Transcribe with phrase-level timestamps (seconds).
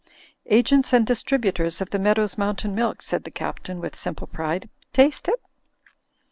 [0.47, 4.67] "Agents and Distributors of the Meadows' Moim tain Milk," said the Captain, with simple pride,
[4.93, 5.39] "taste it?"